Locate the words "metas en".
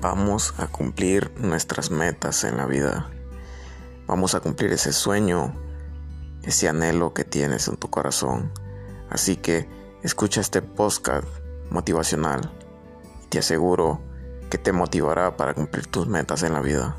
1.90-2.56, 16.06-16.54